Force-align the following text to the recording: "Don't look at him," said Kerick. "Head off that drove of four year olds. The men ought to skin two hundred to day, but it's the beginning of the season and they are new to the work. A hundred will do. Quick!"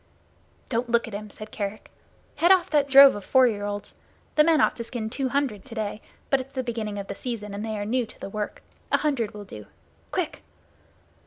"Don't 0.67 0.89
look 0.89 1.07
at 1.07 1.13
him," 1.13 1.29
said 1.29 1.51
Kerick. 1.51 1.91
"Head 2.37 2.51
off 2.51 2.71
that 2.71 2.89
drove 2.89 3.13
of 3.13 3.23
four 3.23 3.45
year 3.45 3.67
olds. 3.67 3.93
The 4.33 4.43
men 4.43 4.59
ought 4.59 4.75
to 4.77 4.83
skin 4.83 5.11
two 5.11 5.29
hundred 5.29 5.63
to 5.65 5.75
day, 5.75 6.01
but 6.31 6.41
it's 6.41 6.53
the 6.55 6.63
beginning 6.63 6.97
of 6.97 7.05
the 7.05 7.13
season 7.13 7.53
and 7.53 7.63
they 7.63 7.77
are 7.77 7.85
new 7.85 8.07
to 8.07 8.19
the 8.19 8.27
work. 8.27 8.63
A 8.91 8.97
hundred 8.97 9.35
will 9.35 9.45
do. 9.45 9.67
Quick!" 10.11 10.41